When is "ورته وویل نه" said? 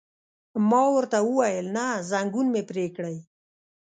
0.95-1.85